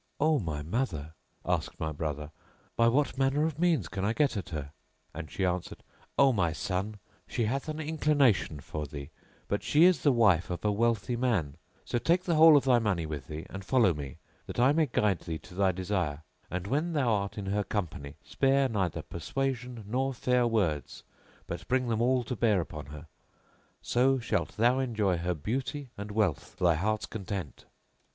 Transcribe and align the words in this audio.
"O 0.19 0.39
my 0.39 0.63
mother," 0.63 1.13
asked 1.45 1.79
my 1.79 1.91
brother, 1.91 2.31
"by 2.75 2.87
what 2.87 3.19
manner 3.19 3.45
of 3.45 3.59
means 3.59 3.87
can 3.87 4.03
I 4.03 4.13
get 4.13 4.35
at 4.35 4.49
her?"; 4.49 4.71
and 5.13 5.29
she 5.29 5.45
answered, 5.45 5.83
"O 6.17 6.33
my 6.33 6.53
son! 6.53 6.95
she 7.27 7.45
hath 7.45 7.69
an 7.69 7.79
inclination 7.79 8.61
for 8.61 8.87
thee, 8.87 9.11
but 9.47 9.61
she 9.61 9.83
is 9.85 10.01
the 10.01 10.11
wife 10.11 10.49
of 10.49 10.65
a 10.65 10.71
wealthy 10.71 11.15
man; 11.15 11.55
so 11.85 11.99
take 11.99 12.23
the 12.23 12.33
whole 12.33 12.57
of 12.57 12.63
thy 12.63 12.79
money 12.79 13.05
with 13.05 13.27
thee 13.27 13.45
and 13.47 13.63
follow 13.63 13.93
me, 13.93 14.17
that 14.47 14.59
I 14.59 14.71
may 14.73 14.87
guide 14.87 15.19
thee 15.19 15.37
to 15.37 15.53
thy 15.53 15.71
desire: 15.71 16.23
and 16.49 16.65
when 16.65 16.93
thou 16.93 17.09
art 17.11 17.37
in 17.37 17.45
her 17.45 17.63
company 17.63 18.15
spare 18.23 18.67
neither 18.67 19.03
persuasion 19.03 19.83
nor 19.85 20.15
fair 20.15 20.47
words, 20.47 21.03
but 21.45 21.67
bring 21.67 21.89
them 21.89 22.01
all 22.01 22.23
to 22.23 22.35
bear 22.35 22.59
upon 22.59 22.87
her; 22.87 23.05
so 23.83 24.17
shalt 24.17 24.57
thou 24.57 24.79
enjoy 24.79 25.17
her 25.19 25.35
beauty 25.35 25.91
and 25.95 26.09
wealth 26.09 26.55
to 26.57 26.63
thy 26.63 26.73
heart's 26.73 27.05
content." 27.05 27.65